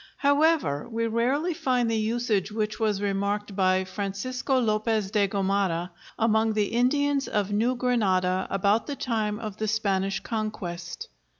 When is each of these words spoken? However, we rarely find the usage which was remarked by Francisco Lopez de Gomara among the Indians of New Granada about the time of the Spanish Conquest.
However, 0.17 0.89
we 0.89 1.05
rarely 1.05 1.53
find 1.53 1.87
the 1.87 1.95
usage 1.95 2.51
which 2.51 2.79
was 2.79 3.03
remarked 3.03 3.55
by 3.55 3.83
Francisco 3.83 4.57
Lopez 4.57 5.11
de 5.11 5.27
Gomara 5.27 5.91
among 6.17 6.53
the 6.53 6.69
Indians 6.73 7.27
of 7.27 7.51
New 7.51 7.75
Granada 7.75 8.47
about 8.49 8.87
the 8.87 8.95
time 8.95 9.37
of 9.39 9.57
the 9.57 9.67
Spanish 9.67 10.19
Conquest. 10.19 11.07